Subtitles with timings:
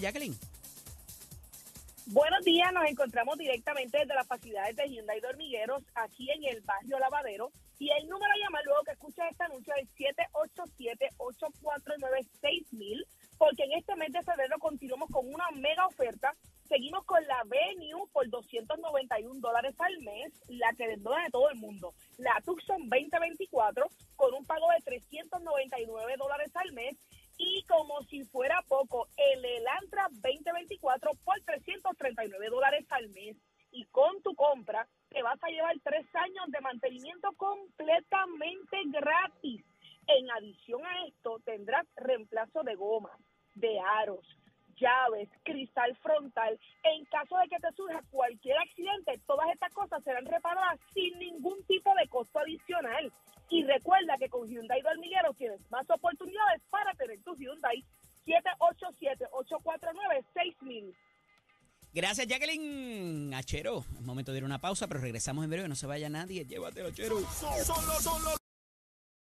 [0.00, 0.36] Jacqueline.
[2.06, 6.98] Buenos días, nos encontramos directamente desde las facilidades de Hyundai Dormigueros, aquí en el barrio
[6.98, 7.52] Lavadero.
[7.78, 9.88] Y el número a llamar luego que escuches este anuncio es
[11.18, 13.06] 787-849-6000,
[13.38, 16.34] porque en este mes de febrero continuamos con una mega oferta.
[16.68, 21.56] Seguimos con la Venue por 291 dólares al mes, la que desnuda de todo el
[21.58, 21.92] mundo.
[22.16, 26.96] La Tucson 2024 con un pago de 399 dólares al mes
[28.08, 33.36] si fuera poco, el Elantra 2024 por 339 dólares al mes.
[33.70, 39.64] Y con tu compra te vas a llevar tres años de mantenimiento completamente gratis.
[40.06, 43.18] En adición a esto, tendrás reemplazo de gomas,
[43.54, 44.26] de aros,
[44.76, 46.58] llaves, cristal frontal.
[46.82, 51.64] En caso de que te surja cualquier accidente, todas estas cosas serán reparadas sin ningún
[51.64, 53.12] tipo de costo adicional.
[53.48, 56.62] Y recuerda que con Hyundai Dormigueros tienes más oportunidades
[57.62, 58.52] para tener tu Hyundai
[60.66, 60.94] 787-849-6000.
[61.94, 63.34] Gracias, Jacqueline.
[63.34, 65.68] Achero, es momento de ir a una pausa, pero regresamos en breve.
[65.68, 66.46] No se vaya nadie.
[66.46, 67.20] Llévatelo, Achero.
[67.20, 68.36] Solo, solo,